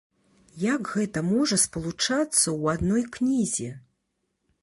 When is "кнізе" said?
3.17-3.69